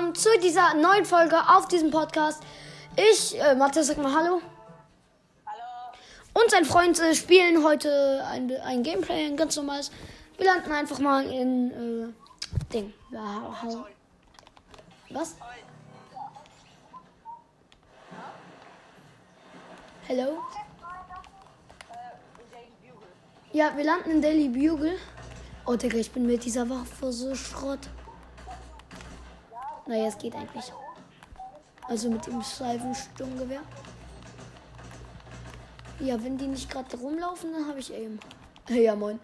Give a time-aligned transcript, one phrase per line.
[0.00, 2.42] willkommen zu dieser neuen Folge auf diesem Podcast.
[2.96, 4.40] Ich, äh, Matthias, sag mal Hallo.
[5.44, 6.42] Hallo.
[6.42, 9.90] Und sein Freund äh, spielen heute ein, ein Gameplay, ein ganz normales.
[10.38, 12.94] Wir landen einfach mal in, äh, Ding.
[15.10, 15.36] Was?
[20.06, 20.38] Hello?
[23.52, 23.56] Äh.
[23.58, 24.96] Ja, wir landen in Daily Bugle.
[25.66, 27.90] Oh, Digga, ich bin mit dieser Waffe so Schrott.
[29.90, 30.72] Naja, es geht eigentlich.
[31.88, 33.62] Also mit dem Seifensturmgewehr.
[35.98, 38.20] Ja, wenn die nicht gerade rumlaufen, dann habe ich Aim.
[38.68, 39.18] Ja, moin.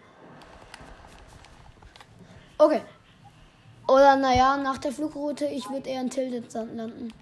[2.57, 2.81] Okay.
[3.87, 7.13] Oder naja, nach der Flugroute, ich würde eher in Tilted landen.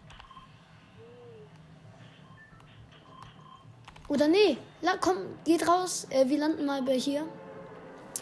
[4.07, 6.07] Oder nee, la, komm, geht raus.
[6.09, 7.27] Äh, wir landen mal bei hier.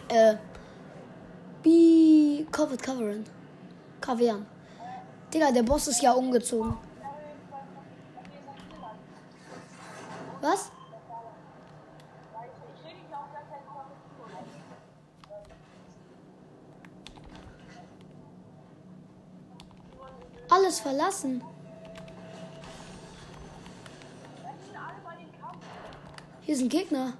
[0.09, 0.35] Äh,
[1.63, 3.23] Be Covered Covering.
[4.01, 4.52] Cavern.
[5.33, 6.77] Digga, der Boss ist ja umgezogen.
[10.41, 10.71] Was?
[20.49, 21.43] Alles verlassen.
[26.41, 27.13] Hier sind Gegner.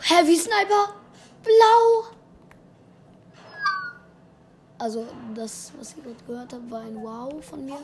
[0.00, 0.94] Heavy Sniper.
[1.42, 2.15] Blau.
[4.78, 7.78] Also, das, was ich gerade gehört habe, war ein Wow von mir.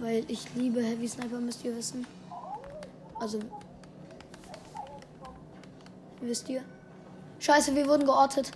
[0.00, 2.06] Weil ich liebe Heavy Sniper, müsst ihr wissen.
[3.20, 3.38] Also,
[6.20, 6.62] wisst ihr?
[7.38, 8.50] Scheiße, wir wurden geortet.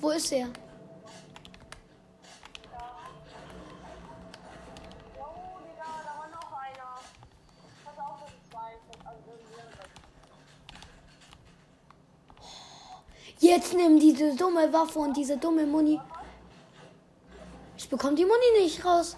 [0.00, 0.48] Wo ist er?
[13.52, 16.00] Jetzt nimm diese dumme Waffe und diese dumme Muni.
[17.76, 19.16] Ich bekomme die Muni nicht raus.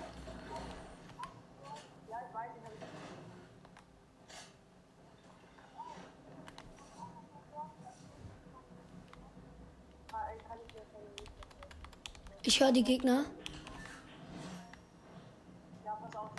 [12.42, 13.26] Ich höre die Gegner.
[15.84, 16.30] Ja, pass auf.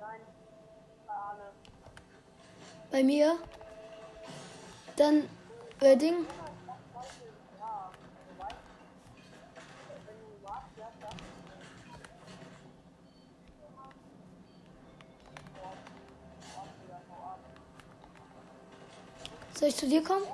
[0.00, 0.20] Nein,
[1.06, 1.42] Arne.
[2.90, 3.38] Bei mir.
[4.96, 5.28] Dann,
[5.92, 6.26] äh, Ding.
[19.54, 20.24] Soll ich zu dir kommen?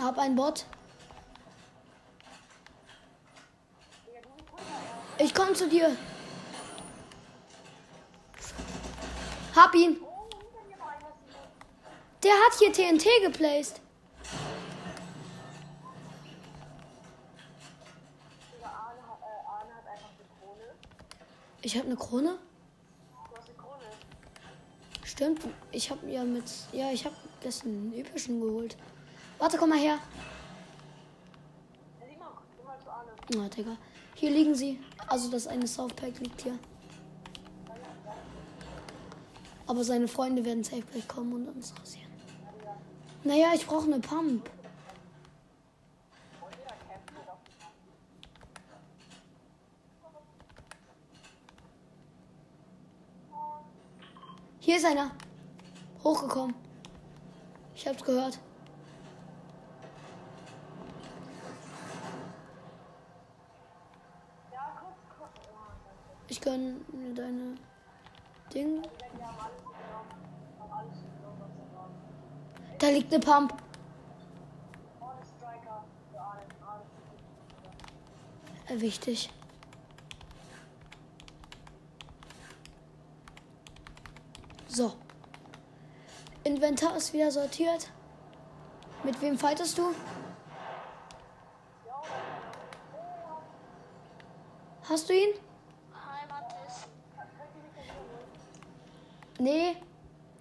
[0.00, 0.64] Hab ein Bot.
[5.40, 5.96] Ich komme zu dir.
[9.56, 9.96] Hab ihn.
[12.22, 13.80] Der hat hier TNT geplaced.
[21.62, 22.38] Ich habe eine Krone.
[25.04, 25.40] Stimmt.
[25.72, 26.44] Ich habe ja mit.
[26.72, 28.76] Ja, ich habe dessen epischen geholt.
[29.38, 29.98] Warte, komm mal her.
[33.34, 33.78] Na, Digga.
[34.16, 34.78] Hier liegen sie.
[35.10, 36.58] Also das eine Southpack liegt hier.
[39.66, 42.10] Aber seine Freunde werden safe gleich kommen und uns rasieren.
[43.22, 44.48] Naja, ich brauche eine Pump.
[54.60, 55.10] Hier ist einer.
[56.04, 56.54] Hochgekommen.
[57.74, 58.38] Ich hab's gehört.
[64.52, 65.30] Ja, guck, guck.
[65.52, 67.56] Oh, Ich kann mir deine
[68.54, 68.82] Ding.
[72.78, 73.52] Da liegt eine Pump.
[78.68, 79.28] Wichtig.
[84.68, 84.92] So.
[86.44, 87.90] Inventar ist wieder sortiert.
[89.02, 89.92] Mit wem fightest du?
[94.88, 95.49] Hast du ihn?
[99.40, 99.76] Nee.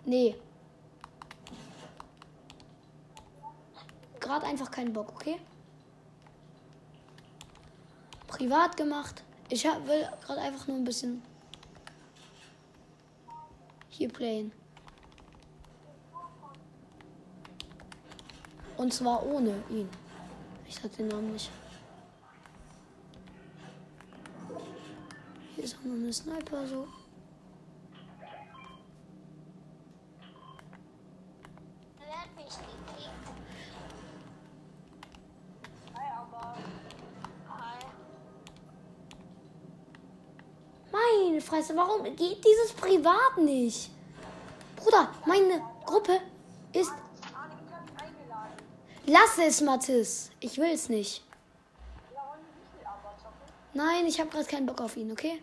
[0.06, 0.36] Nee.
[4.19, 5.40] Gerade einfach keinen Bock, okay?
[8.28, 9.24] Privat gemacht.
[9.50, 11.24] Ich hab, will gerade einfach nur ein bisschen
[14.00, 14.54] Hier playen.
[18.78, 19.90] Und zwar ohne ihn.
[20.66, 21.51] Ich sag den Namen nicht.
[25.56, 26.88] Hier ist auch noch eine Sniper so.
[31.98, 33.10] Wer hat mich gekriegt?
[35.94, 36.56] Hi, aber.
[37.50, 37.80] Hi.
[41.69, 43.92] Fresse, warum geht dieses Privat nicht?
[44.75, 46.19] Bruder, meine Gruppe
[46.74, 46.92] ist.
[49.06, 50.31] Lass es, Mathis.
[50.39, 51.24] Ich will es nicht.
[53.74, 55.42] Nein, ich habe gerade keinen Bock auf ihn, okay?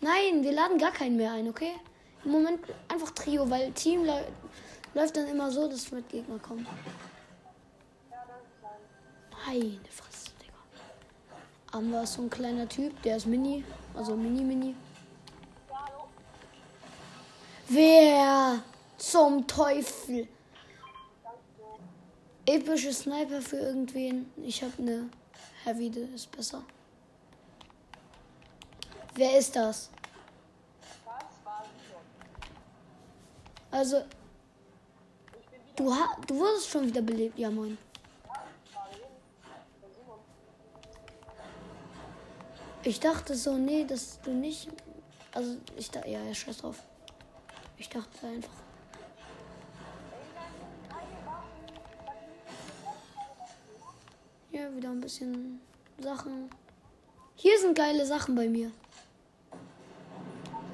[0.00, 1.74] Nein, wir laden gar keinen mehr ein, okay?
[2.24, 4.24] Im Moment einfach Trio, weil Team läu-
[4.94, 6.66] läuft dann immer so, dass mit Gegner kommen.
[9.46, 10.11] Meine Fresse.
[11.72, 13.64] Amber ist so ein kleiner Typ, der ist mini,
[13.94, 14.74] also mini-mini.
[15.70, 16.08] Ja, hallo.
[17.68, 18.62] Wer
[18.98, 20.28] zum Teufel?
[22.44, 24.30] Epische Sniper für irgendwen.
[24.36, 25.08] Ich habe eine
[25.64, 26.62] Heavy, das ist besser.
[29.14, 29.88] Wer ist das?
[33.70, 34.04] Also,
[35.76, 37.38] du, ha du wurdest schon wieder belebt.
[37.38, 37.78] Ja, moin.
[38.72, 39.02] gerade hin.
[39.80, 40.18] Der Simon.
[42.84, 44.68] Ich dachte so, nee, dass du nicht.
[45.32, 46.82] Also, ich dachte, ja, ja, scheiß drauf.
[47.78, 48.50] Ich dachte einfach.
[54.50, 55.60] Ja, wieder ein bisschen
[55.98, 56.50] Sachen.
[57.36, 58.72] Hier sind geile Sachen bei mir.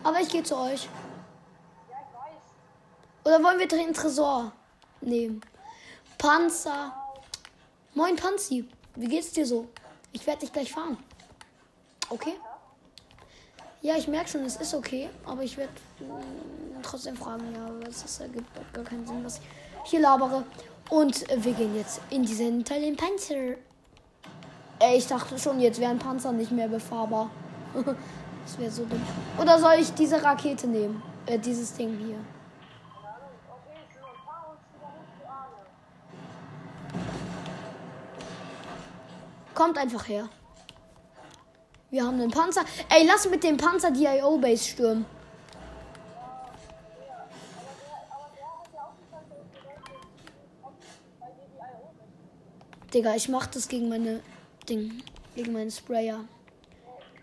[0.03, 0.89] Aber ich gehe zu euch.
[3.25, 4.53] Oder wollen wir den Tresor
[5.03, 5.43] nehmen?
[6.17, 6.95] Panzer.
[7.95, 8.67] Moin Panzi.
[8.97, 9.69] Wie geht's dir so?
[10.13, 10.97] Ich werde dich gleich fahren.
[12.11, 12.35] Okay?
[13.81, 15.09] Ja, ich merke schon, es ist okay.
[15.25, 15.73] Aber ich werde
[16.83, 19.39] trotzdem fragen, ja, was das ergibt gar keinen Sinn, was
[19.85, 20.45] ich hier labere.
[20.91, 23.57] Und wir gehen jetzt in diesen Teil den Panzer.
[24.81, 27.31] Ey, ich dachte schon, jetzt wären Panzer nicht mehr befahrbar.
[27.75, 29.03] das wäre so dumm.
[29.41, 31.03] Oder soll ich diese Rakete nehmen?
[31.27, 32.19] Äh, dieses Ding hier.
[39.55, 40.29] Kommt einfach her.
[41.91, 42.65] Wir haben einen Panzer.
[42.91, 45.07] Ey, lass mit dem Panzer die IO-Base stürmen.
[52.93, 54.23] Digga, ich mach das gegen meine
[54.69, 55.03] Ding.
[55.35, 56.25] Gegen meinen Sprayer.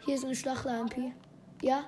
[0.06, 1.14] Hier ist eine Schlachler-MP.
[1.62, 1.86] Ja?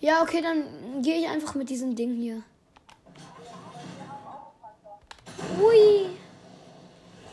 [0.00, 2.42] Ja, okay, dann gehe ich einfach mit diesem Ding hier.
[5.60, 6.18] Ui.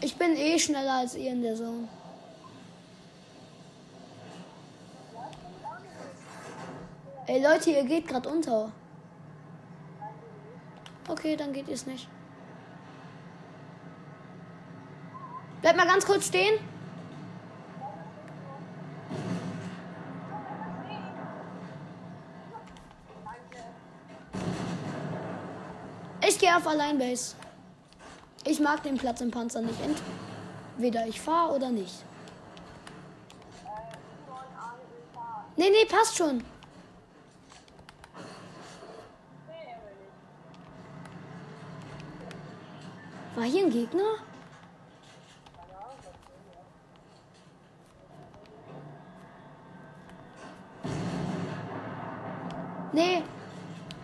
[0.05, 1.87] Ich bin eh schneller als ihr in der Zone.
[7.25, 8.71] Ey Leute, ihr geht gerade unter.
[11.07, 12.07] Okay, dann geht es nicht.
[15.63, 16.59] Bleibt mal ganz kurz stehen.
[26.27, 27.44] Ich gehe auf Alleinbase.
[28.45, 29.79] Ich mag den Platz im Panzer nicht.
[30.77, 32.05] Entweder ich fahre oder nicht.
[35.57, 36.43] Nee, nee, passt schon.
[43.35, 44.01] War hier ein Gegner?
[44.01, 44.35] Er.
[52.93, 53.23] Nee.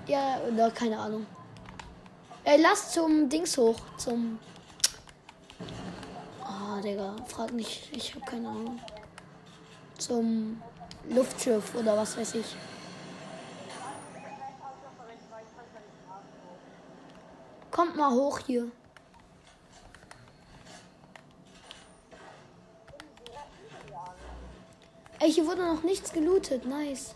[0.08, 1.26] Ja, oder keine Ahnung.
[2.44, 3.78] Ey, lass zum Dings hoch.
[3.98, 4.40] Zum.
[6.44, 7.96] Ah, Digga, frag nicht.
[7.96, 8.80] Ich hab keine Ahnung.
[9.98, 10.62] Zum
[11.10, 12.56] Luftschiff oder was weiß ich.
[17.70, 18.72] Kommt mal hoch hier.
[25.20, 26.66] Ey, hier wurde noch nichts gelootet.
[26.66, 27.14] Nice.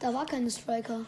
[0.00, 1.00] Da war keine Striker.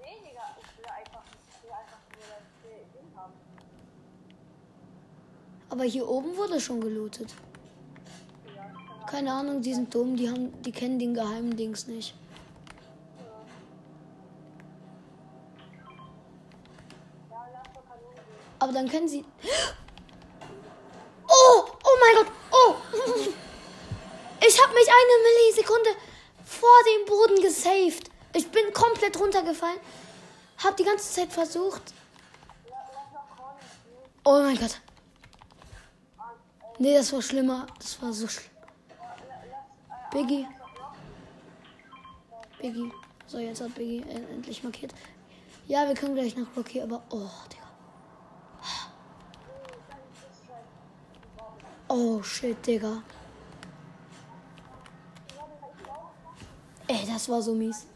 [0.00, 3.32] Nee, Digga, ich will einfach, ich will einfach nur das Ding haben.
[5.68, 7.34] Aber hier oben wurde schon gelootet.
[9.06, 12.14] Keine Ahnung, die sind dumm, die haben, die kennen den geheimen Dings nicht.
[18.60, 19.24] Aber dann können sie.
[21.26, 22.74] Oh, oh mein Gott, oh!
[24.46, 25.90] Ich habe mich eine Millisekunde
[26.50, 28.10] vor dem Boden gesaved.
[28.34, 29.78] Ich bin komplett runtergefallen.
[30.62, 31.94] Hab die ganze Zeit versucht.
[34.24, 34.80] Oh mein Gott.
[36.78, 37.66] Nee, das war schlimmer.
[37.78, 38.50] Das war so schlimm.
[40.10, 40.46] Biggie.
[42.60, 42.92] Biggie.
[43.26, 44.92] So, jetzt hat Biggie endlich markiert.
[45.68, 47.00] Ja, wir können gleich nach Rocky, aber.
[47.10, 47.68] Oh, Digga.
[51.86, 53.04] Oh, shit, Digga.
[56.92, 57.86] Ey, das war so mies.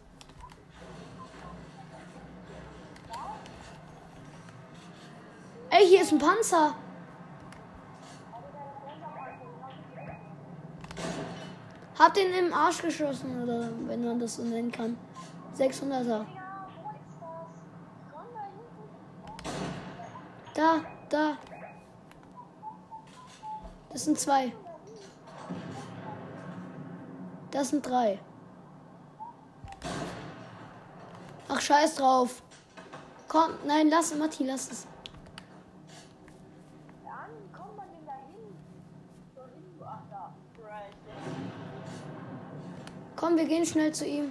[5.68, 6.76] Ey, hier ist ein Panzer.
[11.98, 14.96] Hab den im Arsch geschossen, oder wenn man das so nennen kann.
[15.58, 16.06] 600er.
[16.06, 16.26] Ja,
[16.80, 17.34] wo ist das?
[18.12, 19.64] Komm da hinten.
[20.54, 21.36] Da, da.
[23.90, 24.52] Das sind zwei.
[27.50, 28.20] Das sind drei.
[31.48, 32.42] Ach, scheiß drauf.
[33.28, 34.86] Komm, nein, lass, Matti, lass es.
[43.16, 44.30] Komm, wir gehen schnell zu ihm.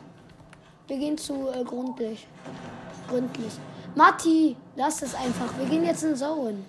[0.87, 2.27] Wir gehen zu äh, Grundlich.
[3.07, 3.53] Gründlich.
[3.95, 5.57] Matti, lass es einfach.
[5.57, 6.65] Wir gehen jetzt in machen?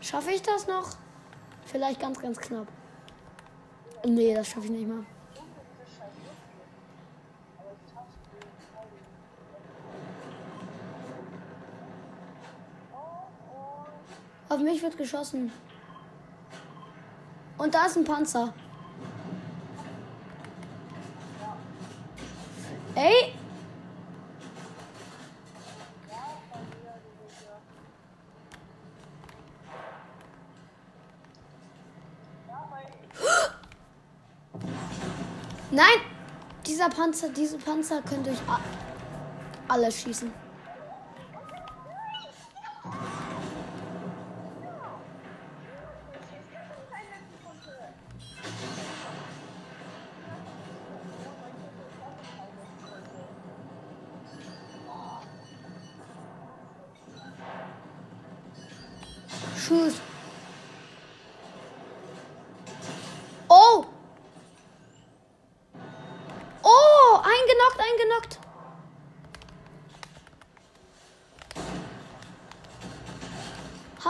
[0.00, 0.90] Schaffe ich das noch?
[1.64, 2.66] Vielleicht ganz, ganz knapp.
[4.04, 5.06] Nee, das schaffe ich nicht mal.
[14.54, 15.50] Auf mich wird geschossen.
[17.58, 18.54] Und da ist ein Panzer.
[22.94, 23.32] Ey!
[35.72, 35.84] Nein!
[36.64, 38.60] Dieser Panzer, diese Panzer können durch a-
[39.66, 40.43] alles schießen.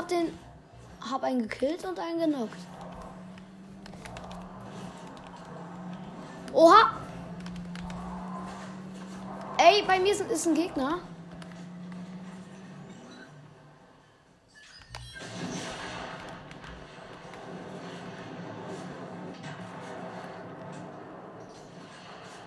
[0.05, 0.39] Hab den.
[1.01, 2.59] Hab einen gekillt und einen genockt.
[6.53, 6.91] Oha!
[9.57, 10.99] Ey, bei mir ist ein Gegner.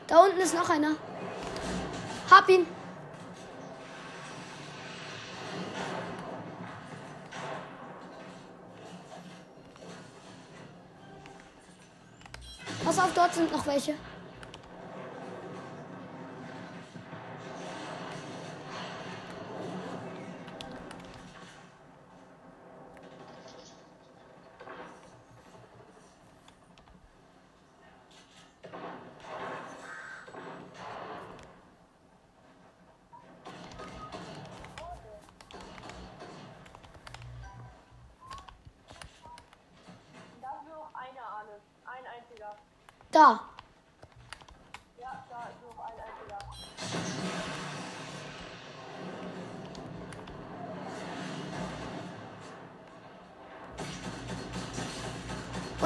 [0.06, 0.92] Da unten ist noch einer.
[2.30, 2.77] Hab ihn.
[13.38, 13.94] Sind noch welche.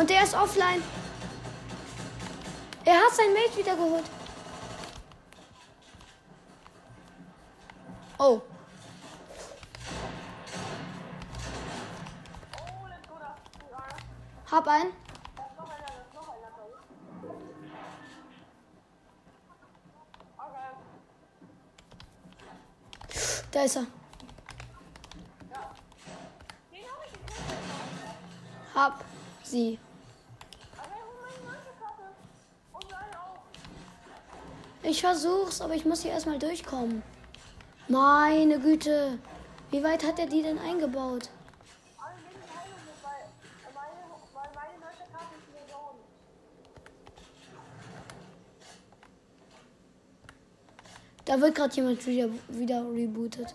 [0.01, 0.81] Und der ist offline.
[2.85, 4.05] Er hat sein Mate wieder geholt.
[8.17, 8.41] Oh.
[14.49, 14.91] Hab einen.
[15.35, 16.49] Da ist noch einer, da ist noch einer.
[16.57, 16.63] da
[17.23, 17.37] ist.
[23.07, 23.45] Okay.
[23.53, 23.85] Da ist er.
[26.71, 27.45] Den hab ich gekillt.
[28.73, 29.05] Hab
[29.43, 29.79] sie.
[30.77, 32.05] Aber er holt meine Markekarte.
[32.73, 33.43] Und seinen auch.
[34.91, 37.01] Ich versuch's, aber ich muss hier erstmal durchkommen.
[37.87, 39.17] Meine Güte.
[39.69, 41.29] Wie weit hat er die denn eingebaut?
[51.23, 53.47] Da wird gerade jemand wieder, wieder rebootet.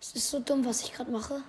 [0.00, 1.42] Es ist so dumm, was ich gerade mache.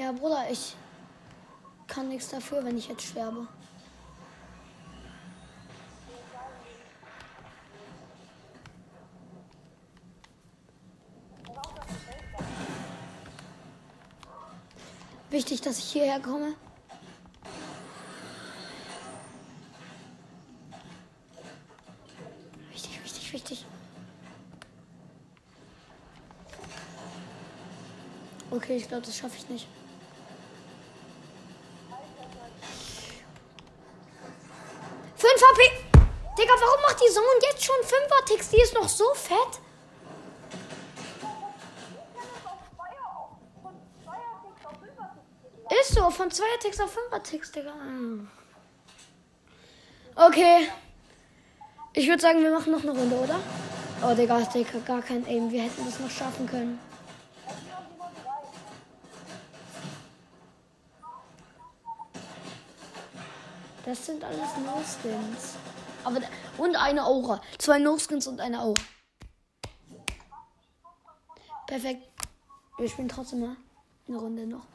[0.00, 0.74] Ja, Bruder, ich
[1.86, 3.46] kann nichts dafür, wenn ich jetzt sterbe.
[15.28, 16.54] Wichtig, dass ich hierher komme.
[22.70, 23.66] Wichtig, wichtig, wichtig.
[28.50, 29.68] Okay, ich glaube, das schaffe ich nicht.
[35.20, 35.60] Fünf HP!
[36.38, 37.26] Digga, warum macht die Zone
[37.60, 38.48] jetzt schon 5er Ticks?
[38.48, 39.60] Die ist noch so fett.
[45.80, 47.72] Ist so, von 2er Ticks auf 5er Ticks, Digga.
[50.16, 50.68] Okay.
[51.92, 53.38] Ich würde sagen, wir machen noch eine Runde, oder?
[54.02, 55.50] Oh, Digga, Digga, gar kein Aim.
[55.50, 56.80] Wir hätten das noch schaffen können.
[63.84, 65.56] Das sind alles No-Skins.
[66.04, 66.20] Aber
[66.58, 67.40] und eine Aura.
[67.58, 68.82] Zwei No-Skins und eine Aura.
[71.66, 72.08] Perfekt.
[72.78, 73.56] Wir spielen trotzdem mal
[74.08, 74.66] eine Runde noch.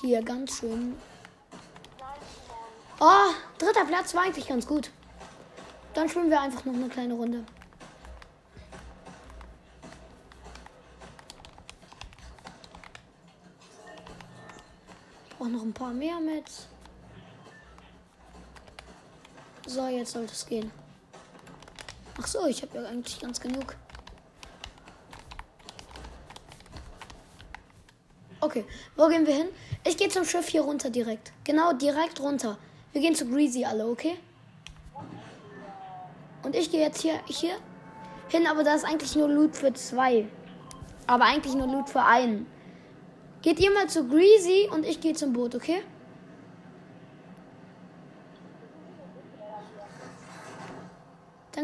[0.00, 0.96] Hier ganz schön.
[3.00, 4.90] Oh, dritter Platz war eigentlich ganz gut.
[5.94, 7.44] Dann spielen wir einfach noch eine kleine Runde.
[15.38, 16.50] Brauche noch ein paar mehr mit.
[19.74, 20.70] So, jetzt sollte es gehen.
[22.16, 23.74] Ach so, ich habe ja eigentlich ganz genug.
[28.38, 29.48] Okay, wo gehen wir hin?
[29.82, 31.32] Ich gehe zum Schiff hier runter direkt.
[31.42, 32.56] Genau, direkt runter.
[32.92, 34.16] Wir gehen zu Greasy alle, okay?
[36.44, 37.56] Und ich gehe jetzt hier, hier
[38.28, 40.28] hin, aber da ist eigentlich nur Loot für zwei.
[41.08, 42.46] Aber eigentlich nur Loot für einen.
[43.42, 45.82] Geht ihr mal zu Greasy und ich gehe zum Boot, okay?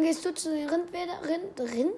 [0.01, 1.95] Dann gehst du zu den Rindrädern, Rind, Rind,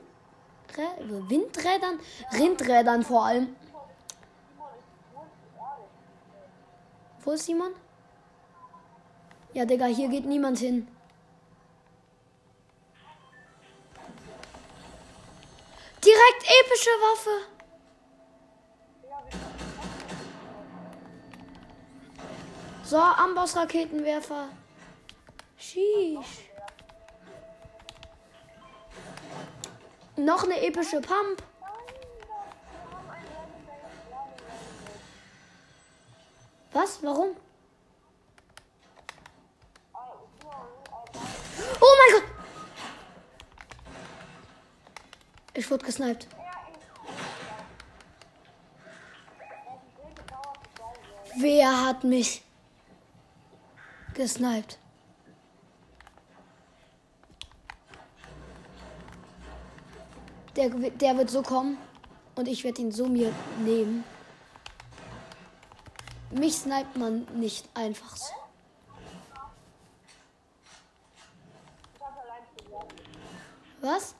[0.76, 2.00] Rä- Windrädern,
[2.32, 3.54] Rindrädern vor allem.
[7.20, 7.72] Wo ist Simon?
[9.52, 10.88] Ja, Digga, hier geht niemand hin.
[16.04, 17.30] Direkt epische Waffe.
[22.82, 24.48] So, Amboss-Raketenwerfer.
[25.56, 26.51] Sheesh.
[30.16, 31.42] Noch eine epische Pump.
[36.72, 37.02] Was?
[37.02, 37.36] Warum?
[41.80, 42.30] Oh mein Gott!
[45.54, 46.26] Ich wurde gesniped.
[51.36, 52.42] Wer hat mich
[54.14, 54.78] gesniped?
[60.56, 61.78] Der, der wird so kommen
[62.34, 63.32] und ich werde ihn so mir
[63.64, 64.04] nehmen.
[66.30, 68.32] Mich sniped man nicht einfach so.
[73.80, 74.14] Was?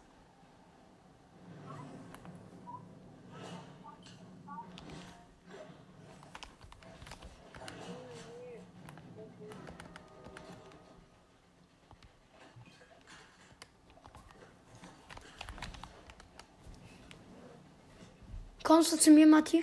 [18.73, 19.59] Kommst du zu mir, Matti?
[19.59, 19.63] Ja,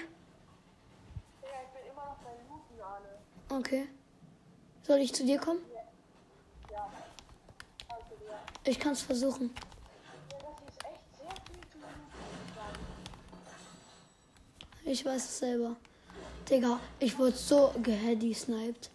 [1.63, 3.57] ich bin immer noch bei Lupen alle.
[3.59, 3.87] Okay.
[4.83, 5.61] Soll ich zu dir kommen?
[6.71, 6.91] Ja.
[7.87, 8.39] Also, ja.
[8.65, 9.49] Ich kann es versuchen.
[14.85, 15.75] Ich weiß es selber.
[16.47, 18.91] Digga, ich wurde so geheady sniped.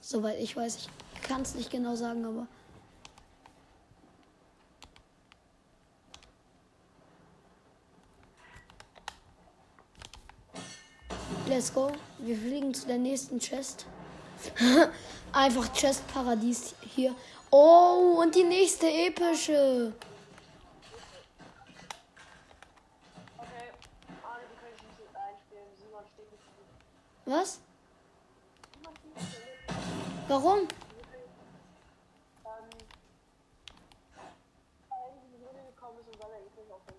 [0.00, 0.78] Soweit ich weiß,
[1.14, 2.48] ich kann es nicht genau sagen, aber.
[11.56, 11.90] Let's go.
[12.18, 13.86] Wir fliegen zu der nächsten Chest.
[15.32, 17.14] Einfach Chest Paradies hier.
[17.50, 19.94] Oh, und die nächste epische.
[23.38, 23.48] Okay.
[24.22, 25.64] Arne, wir können dich nicht einspielen.
[25.80, 26.66] Simon steht nicht gut.
[27.24, 27.58] Was?
[28.74, 29.76] Simon steht nicht gut.
[30.28, 30.58] Warum?
[30.58, 30.68] Ähm.
[34.90, 36.96] Weil er nicht in die Runde gekommen ist und weil er eh nicht auf den.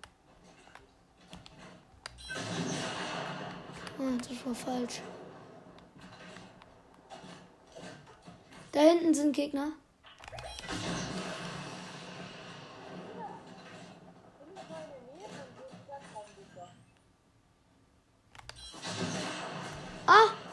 [4.00, 5.02] Ah, das war falsch.
[8.72, 9.74] Da hinten sind Gegner.
[10.70, 11.08] Digga.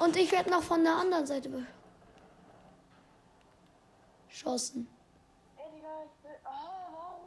[0.04, 1.48] Und ich werde noch von der anderen Seite
[4.28, 4.86] beschossen.
[5.56, 6.36] Ey, Digga, ich will.
[6.44, 7.24] Ah, warum?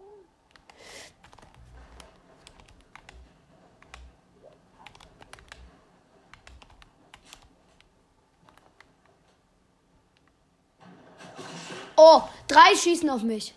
[11.96, 13.54] Oh, drei schießen auf mich.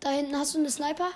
[0.00, 1.10] Da hinten hast du eine Sniper?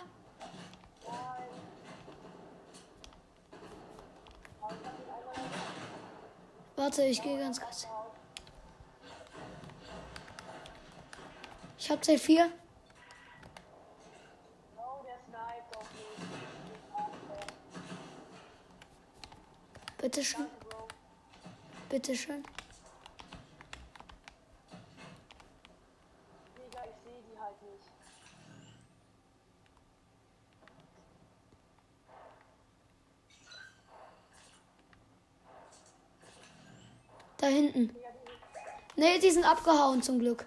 [6.76, 7.86] Warte, ich gehe ganz kurz.
[11.78, 12.50] Ich hab C4.
[14.76, 15.04] Oh,
[20.02, 20.22] der
[27.62, 27.82] nicht.
[37.38, 37.88] Da hinten.
[37.88, 40.44] Digga, die sind, Nee, die sind abgehauen zum Glück.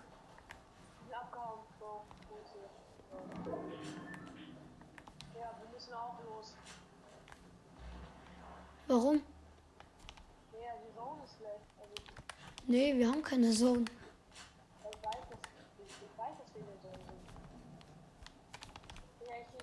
[8.87, 9.30] die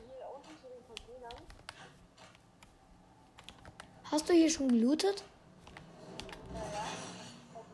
[0.06, 1.42] hier unten zu den Containern.
[4.10, 5.22] Hast du hier schon gelootet?
[7.54, 7.64] Auf.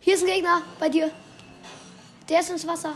[0.00, 1.10] Hier ist ein Gegner bei dir.
[2.28, 2.94] Der ist ins Wasser.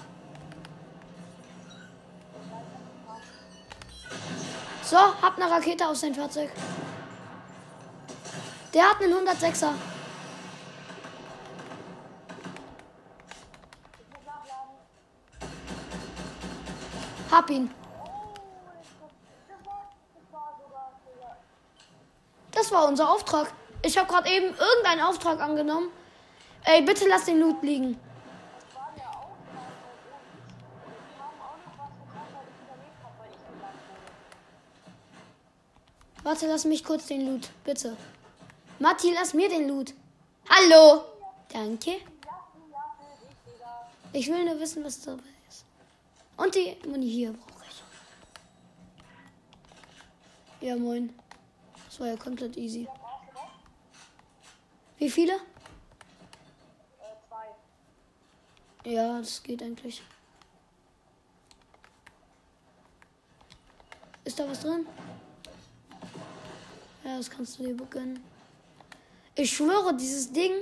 [4.82, 6.50] So, hab eine Rakete aus sein Fahrzeug.
[8.74, 9.72] Der hat einen 106er.
[17.34, 17.68] Hab ihn.
[22.52, 23.52] Das war, unser Auftrag.
[23.82, 25.90] Ich habe gerade eben irgendeinen Auftrag angenommen.
[26.62, 27.98] Ey, bitte lass den Loot liegen.
[36.22, 37.96] Warte, lass mich kurz den Loot, bitte.
[38.78, 39.92] Matti, lass mir den Loot.
[40.48, 41.02] Hallo.
[41.52, 41.96] Danke.
[44.12, 45.33] Ich will nur wissen, was dabei.
[46.36, 47.82] Und die Muni hier brauche ich.
[50.68, 51.14] Ja, moin.
[51.86, 52.88] Das war ja komplett easy.
[54.98, 55.34] Wie viele?
[55.34, 55.38] Äh,
[57.28, 57.46] zwei.
[58.90, 60.02] Ja, das geht eigentlich.
[64.24, 64.86] Ist da was drin?
[67.04, 68.24] Ja, das kannst du dir gönnen.
[69.34, 70.52] Ich schwöre, dieses Ding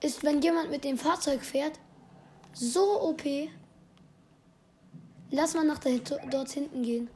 [0.00, 1.78] ist, wenn jemand mit dem Fahrzeug fährt,
[2.52, 3.22] so OP.
[5.34, 5.90] Lass mal nach da,
[6.30, 7.10] dort hinten gehen.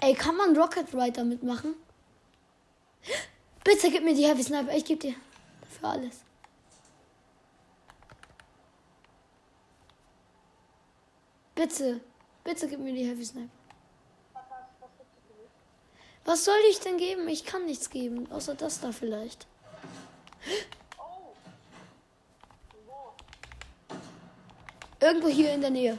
[0.00, 1.74] Ey, kann man Rocket Rider mitmachen?
[3.64, 4.72] Bitte gib mir die Heavy Sniper.
[4.72, 5.14] Ich geb dir
[5.62, 6.20] dafür alles.
[11.56, 12.00] Bitte,
[12.44, 13.50] bitte gib mir die Heavy Sniper.
[16.24, 17.26] Was soll ich denn geben?
[17.28, 19.48] Ich kann nichts geben, außer das da vielleicht.
[20.98, 21.34] Oh!
[22.86, 23.14] Wo?
[25.00, 25.98] Irgendwo hier in der Nähe.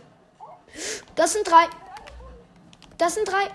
[1.16, 1.66] Das sind drei.
[2.98, 3.52] Das sind drei.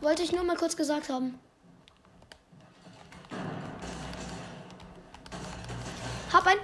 [0.00, 1.38] Wollte ich nur mal kurz gesagt haben.
[6.32, 6.58] Hab ein.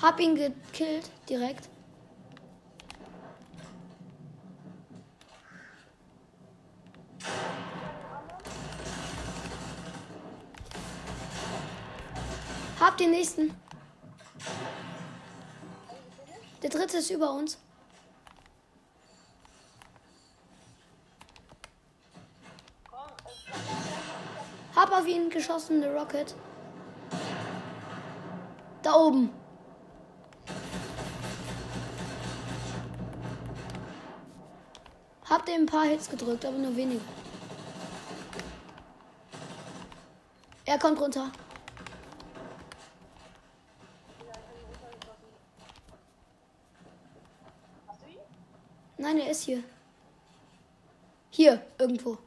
[0.00, 1.68] Hab ihn gekillt direkt.
[12.78, 13.54] Hab den nächsten.
[16.62, 17.58] Der dritte ist über uns.
[24.74, 26.34] Hab auf ihn geschossen, eine Rocket.
[28.82, 29.30] Da oben.
[35.28, 37.00] Hab dem ein paar Hits gedrückt, aber nur wenige.
[40.66, 41.32] Er kommt runter.
[49.16, 49.64] Nein, er ist hier.
[51.30, 52.18] Hier, irgendwo.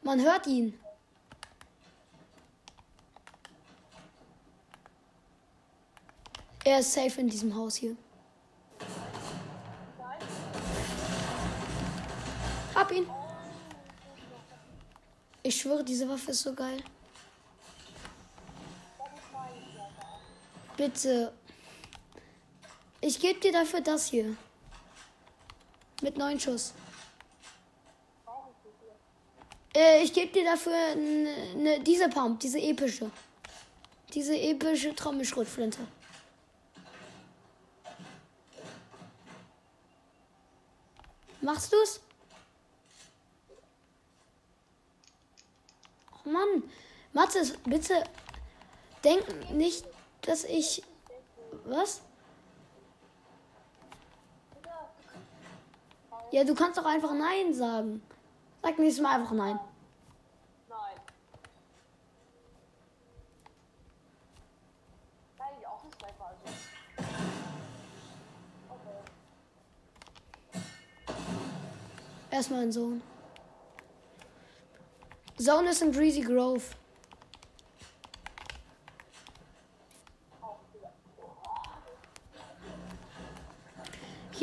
[0.00, 0.80] Man hört ihn.
[6.64, 7.94] Er ist safe in diesem Haus hier.
[12.74, 13.06] Hab ihn.
[15.42, 16.82] Ich schwöre, diese Waffe ist so geil.
[20.78, 21.32] Bitte.
[23.00, 24.36] Ich gebe dir dafür das hier.
[26.02, 26.72] Mit neun Schuss.
[29.74, 33.10] Äh, ich gebe dir dafür ne, diese Pump, diese epische.
[34.14, 35.80] Diese epische Trommelschrotflinte.
[41.40, 42.00] Machst du's?
[46.24, 46.62] Oh Mann.
[47.12, 48.04] Matze, bitte
[49.02, 49.84] denk nicht,
[50.22, 50.82] dass ich.
[51.64, 52.02] Was?
[56.30, 58.02] Ja, du kannst doch einfach Nein sagen.
[58.62, 59.58] Sag nächstes Mal einfach Nein.
[60.68, 60.78] Nein.
[65.38, 66.38] Nein, ich auch ein Sniper, also.
[72.30, 73.00] Erstmal in Zone.
[75.38, 76.62] Zone ist in Greasy Grove.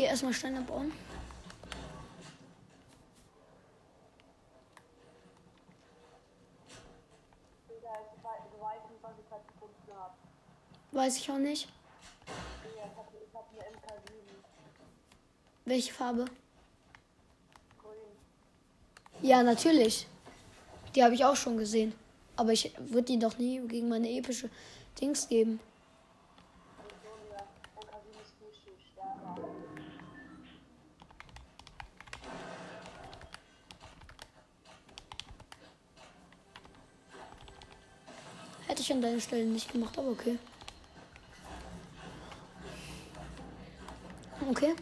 [0.06, 0.92] Hier erstmal Steine bauen.
[10.92, 11.68] Weiß, ich auch nicht.
[12.64, 14.06] Digga, ich hab, ich hab eine MK7.
[15.66, 16.26] Welche Farbe?
[19.24, 20.06] Ja, natürlich.
[20.94, 21.96] Die habe ich auch schon gesehen.
[22.36, 24.52] Aber ich würde die doch nie gegen meine epische
[25.02, 25.60] Dings geben.
[38.96, 40.40] An deiner Stelle nicht gemacht, aber okay.
[44.50, 44.74] Okay.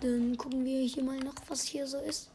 [0.00, 2.30] Dann gucken wir hier mal noch, was hier so ist.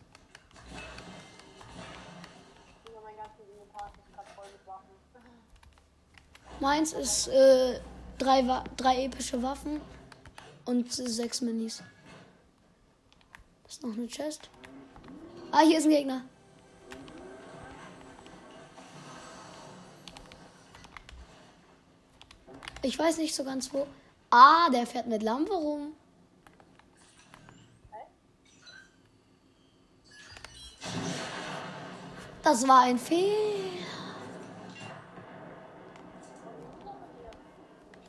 [6.60, 7.80] Meins ist äh,
[8.18, 8.42] drei,
[8.76, 9.80] drei epische Waffen
[10.65, 11.82] und sechs Minis.
[13.68, 14.50] Ist noch eine Chest.
[15.52, 16.24] Ah, hier ist ein Gegner.
[22.89, 23.86] Ich weiß nicht so ganz wo.
[24.32, 25.93] Ah, der fährt mit Lampe rum.
[32.41, 33.36] Das war ein Fehler.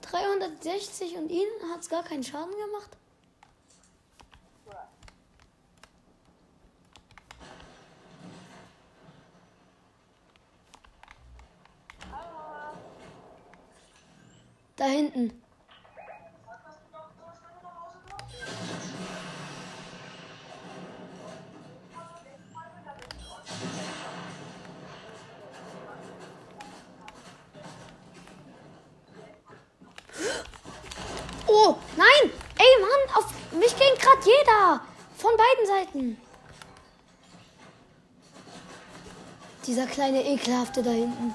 [0.01, 2.97] 360 und ihn hat es gar keinen Schaden gemacht.
[40.01, 41.35] Kleine Ekelhafte da hinten.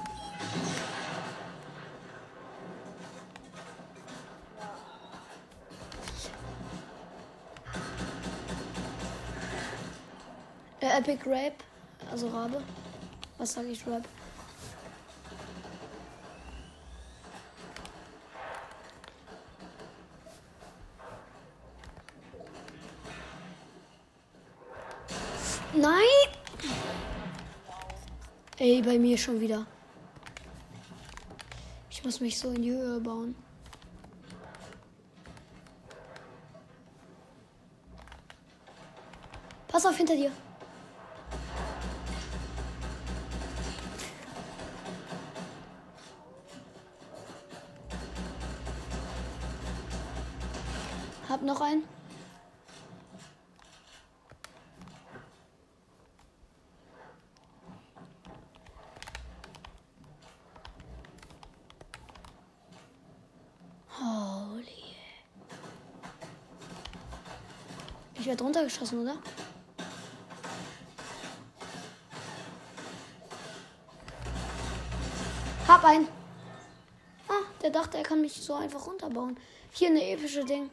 [10.80, 11.54] Äh, Epic Rape,
[12.10, 12.60] also Rabe.
[13.38, 14.02] Was sage ich Rap?
[28.96, 29.66] Bei mir schon wieder.
[31.90, 33.34] Ich muss mich so in die Höhe bauen.
[39.68, 40.32] Pass auf hinter dir.
[51.28, 51.82] Hab noch einen.
[63.98, 64.96] Holy.
[68.36, 69.16] Werde runtergeschossen, oder?
[75.66, 76.06] Hab einen.
[77.28, 79.38] Ah, der dachte, er kann mich so einfach runterbauen.
[79.72, 80.68] Hier eine epische Ding.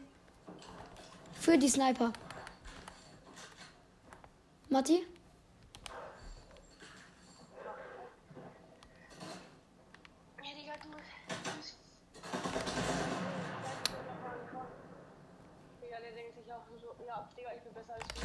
[1.40, 2.12] Für die Sniper.
[4.68, 5.06] Matti?
[10.38, 10.90] Ja, Digga, du.
[15.82, 18.22] Digga, der denkt sich auch so, ja, Digga, ich bin besser als du.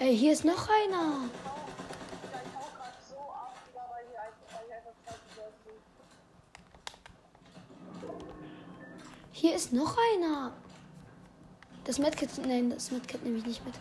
[0.00, 1.30] Ey, hier ist noch einer.
[9.30, 10.52] Hier ist noch einer.
[11.84, 13.74] Das Medkit, nein, das Medkit nehme ich nicht mit.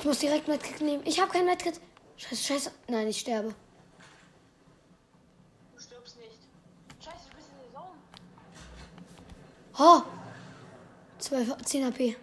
[0.00, 1.02] Ich muss direkt Medkit nehmen.
[1.04, 1.78] Ich habe kein Medkit.
[2.16, 2.72] Scheiße, scheiße.
[2.88, 3.54] Nein, ich sterbe.
[5.74, 6.38] Du stirbst nicht.
[7.04, 7.98] Scheiße, du bist in der Zone.
[9.78, 10.02] Oh!
[11.18, 12.16] 12, 10 HP.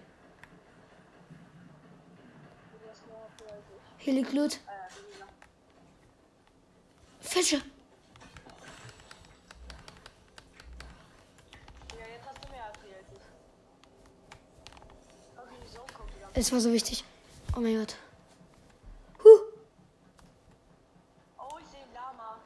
[3.99, 4.59] Hier liegt Loot.
[5.11, 5.27] Weniger.
[7.19, 7.61] Fische.
[16.33, 17.03] Es war so wichtig.
[17.57, 17.95] Oh mein Gott.
[19.23, 19.39] Huh.
[21.39, 22.37] Oh, ich sehe Lama.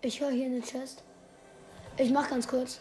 [0.00, 1.04] Ich höre hier eine Chest.
[1.98, 2.80] Ich mach ganz kurz.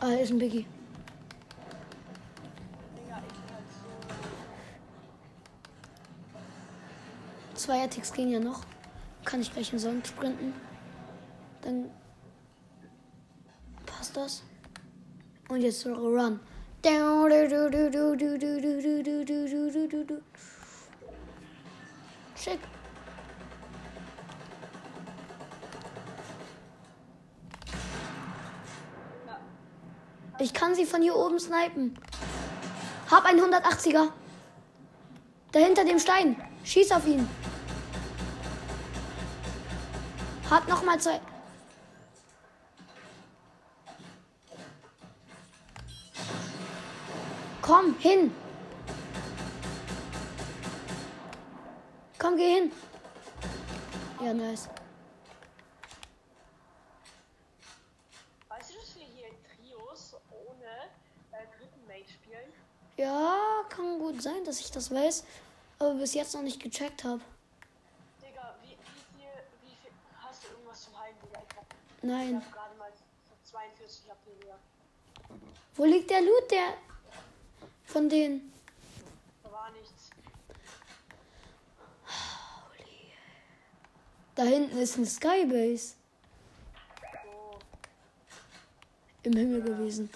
[0.00, 0.66] Ah, hier ist ein Biggie.
[7.54, 8.66] Zwei Attacks gehen ja noch.
[9.24, 10.52] Kann ich gleich in Sonnen sprinten.
[11.62, 11.90] Dann
[13.86, 14.42] passt das.
[15.48, 16.38] Und jetzt Run.
[22.36, 22.60] Schick.
[30.40, 31.98] Ich kann sie von hier oben snipen.
[33.10, 34.12] Hab einen 180er.
[35.50, 36.36] Dahinter dem Stein.
[36.62, 37.28] Schieß auf ihn.
[40.48, 41.20] Hat noch mal zwei.
[47.98, 48.32] Hin.
[52.18, 52.72] Komm, geh hin.
[54.20, 54.68] Ja, nice.
[58.48, 60.64] Weißt du, dass wir hier Trios ohne
[61.32, 62.52] äh, dritten Mate spielen?
[62.96, 65.24] Ja, kann gut sein, dass ich das weiß,
[65.78, 67.20] aber bis jetzt noch nicht gecheckt habe.
[68.20, 69.30] Digga, wie, wie viel,
[69.62, 71.40] wie viel, hast du irgendwas zum Heilen, Digga?
[71.48, 71.66] Ich hab,
[71.98, 72.42] ich Nein.
[72.44, 72.92] hab gerade mal
[73.44, 74.58] 42 HP, Digga.
[75.76, 76.74] Wo liegt der Loot, der
[77.88, 78.52] von denen?
[79.42, 80.10] Da war nichts.
[84.34, 85.94] Da hinten ist ein Skybase
[87.24, 87.58] So,
[89.24, 90.08] im Himmel gewesen.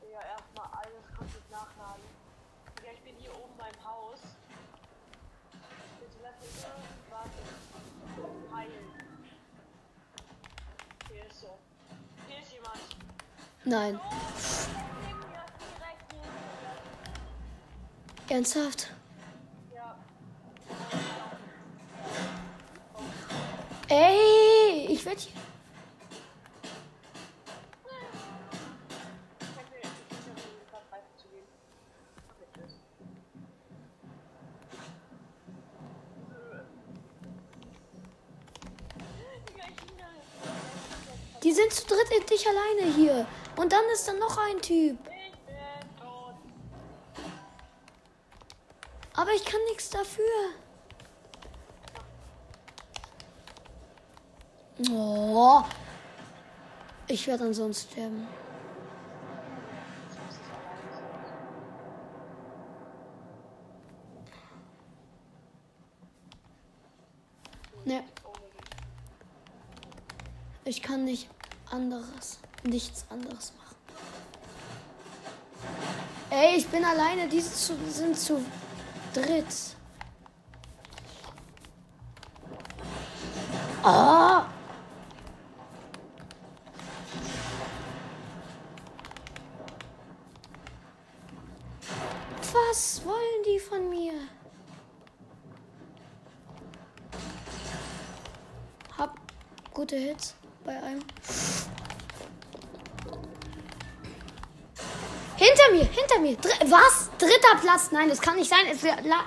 [0.00, 2.02] Digga, erstmal alles komplett nachladen.
[2.78, 4.20] Digga, ich bin hier oben beim Haus.
[6.00, 7.30] Bitte lass mich irgendwas
[8.54, 8.86] heilen.
[11.12, 11.58] Hier ist so.
[12.28, 12.80] Hier ist jemand.
[13.64, 14.91] Nein, Oh,
[18.32, 18.88] ernsthaft.
[23.88, 25.32] Ey, ich werde hier.
[41.42, 43.26] Die sind zu dritt in dich alleine hier.
[43.56, 45.11] Und dann ist da noch ein Typ.
[49.82, 50.24] Nichts dafür.
[54.90, 55.62] Oh.
[57.08, 58.28] Ich werde ansonsten sterben.
[67.84, 68.04] Ne,
[70.64, 71.28] ich kann nicht
[71.68, 73.76] anderes, nichts anderes machen.
[76.30, 78.44] Ey, ich bin alleine, die zu, sind zu
[79.12, 79.76] dritt.
[83.82, 84.46] Ah!
[92.52, 94.12] Was wollen die von mir?
[98.96, 99.16] Hab
[99.72, 100.34] gute Hits
[100.64, 101.02] bei einem.
[105.36, 106.36] Hinter mir, hinter mir.
[106.36, 107.01] Dr was?
[107.22, 107.90] Dritter Platz?
[107.92, 108.66] Nein, das kann nicht sein.
[108.70, 109.24] Es le- la-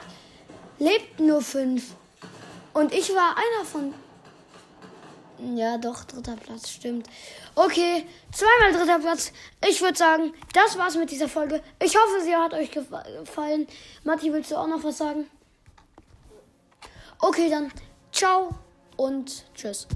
[0.79, 1.93] lebt nur fünf.
[2.73, 3.93] Und ich war einer von.
[5.57, 7.07] Ja, doch, dritter Platz, stimmt.
[7.55, 9.31] Okay, zweimal dritter Platz.
[9.67, 11.61] Ich würde sagen, das war's mit dieser Folge.
[11.81, 13.67] Ich hoffe, sie hat euch gefa- gefallen.
[14.03, 15.29] Matti, willst du auch noch was sagen?
[17.19, 17.71] Okay, dann
[18.11, 18.49] ciao
[18.97, 19.87] und tschüss.